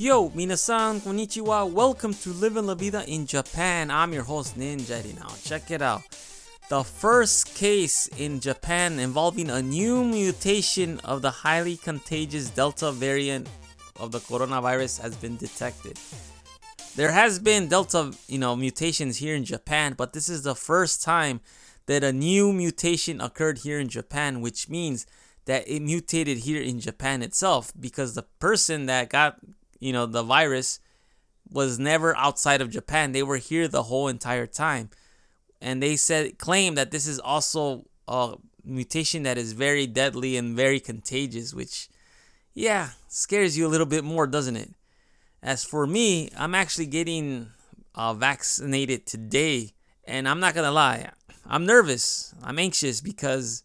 [0.00, 1.70] Yo, minasan, konnichiwa.
[1.70, 3.90] Welcome to Living La Vida in Japan.
[3.90, 5.28] I'm your host, Ninja now.
[5.44, 6.00] Check it out.
[6.70, 13.46] The first case in Japan involving a new mutation of the highly contagious Delta variant
[13.96, 15.98] of the coronavirus has been detected.
[16.96, 21.02] There has been Delta, you know, mutations here in Japan, but this is the first
[21.02, 21.42] time
[21.84, 25.04] that a new mutation occurred here in Japan, which means
[25.44, 29.36] that it mutated here in Japan itself because the person that got
[29.80, 30.78] you know, the virus
[31.50, 33.12] was never outside of Japan.
[33.12, 34.90] They were here the whole entire time.
[35.60, 40.56] And they said claim that this is also a mutation that is very deadly and
[40.56, 41.88] very contagious, which
[42.54, 44.74] yeah, scares you a little bit more, doesn't it?
[45.42, 47.48] As for me, I'm actually getting
[47.94, 49.72] uh, vaccinated today,
[50.04, 51.10] and I'm not gonna lie,
[51.46, 52.34] I'm nervous.
[52.42, 53.64] I'm anxious because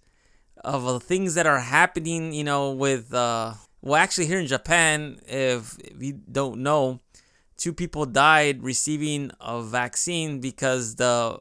[0.63, 3.53] of the things that are happening, you know, with uh,
[3.85, 7.01] well, actually, here in Japan, if, you don't know,
[7.55, 11.37] two people died receiving a vaccine because the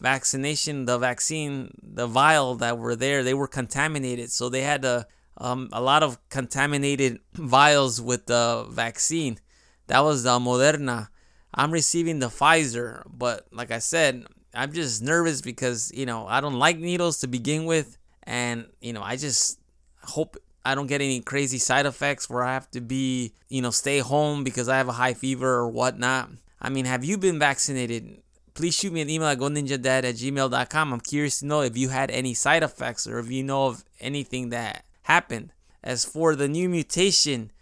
[0.00, 4.32] vaccination, the vaccine, the vial that were there, they were contaminated.
[4.32, 5.06] So they had a,
[5.38, 9.38] um, a lot of contaminated vials with the vaccine.
[9.86, 11.08] That was the Moderna.
[11.54, 16.40] I'm receiving the Pfizer, but like I said, I'm just nervous because, you know, I
[16.40, 17.96] don't like needles to begin with.
[18.24, 19.60] And, you know, I just
[20.02, 20.36] hope
[20.66, 24.00] I don't get any crazy side effects where I have to be, you know, stay
[24.00, 26.30] home because I have a high fever or whatnot.
[26.60, 28.20] I mean, have you been vaccinated?
[28.54, 30.92] Please shoot me an email at goninjadad at gmail.com.
[30.92, 33.84] I'm curious to know if you had any side effects or if you know of
[34.00, 35.52] anything that happened.
[35.84, 37.52] As for the new mutation,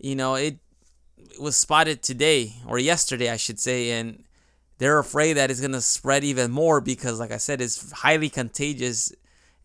[0.00, 0.58] you know, it
[1.38, 4.24] was spotted today or yesterday, I should say, and
[4.78, 8.28] they're afraid that it's going to spread even more because, like I said, it's highly
[8.28, 9.12] contagious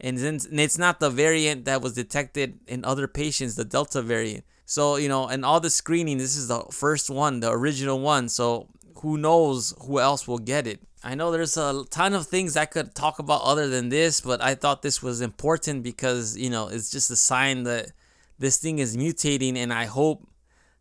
[0.04, 0.20] and
[0.60, 4.44] it's not the variant that was detected in other patients, the Delta variant.
[4.66, 8.28] So, you know, and all the screening, this is the first one, the original one.
[8.28, 10.82] So, who knows who else will get it?
[11.06, 14.42] I know there's a ton of things I could talk about other than this, but
[14.42, 17.92] I thought this was important because, you know, it's just a sign that
[18.40, 20.28] this thing is mutating, and I hope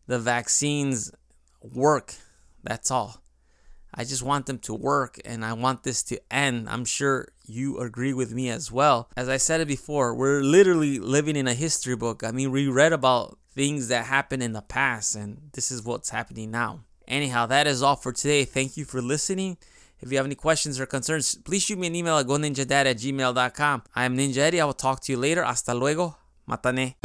[0.06, 1.12] the vaccines
[1.60, 2.14] work.
[2.62, 3.21] That's all.
[3.94, 6.68] I just want them to work and I want this to end.
[6.68, 9.10] I'm sure you agree with me as well.
[9.16, 12.24] As I said it before, we're literally living in a history book.
[12.24, 16.10] I mean, we read about things that happened in the past and this is what's
[16.10, 16.80] happening now.
[17.06, 18.44] Anyhow, that is all for today.
[18.44, 19.58] Thank you for listening.
[20.00, 22.96] If you have any questions or concerns, please shoot me an email at goninjadad at
[22.96, 23.82] gmail.com.
[23.94, 24.60] I am Ninja Eddie.
[24.60, 25.44] I will talk to you later.
[25.44, 26.16] Hasta luego.
[26.48, 27.01] Matane.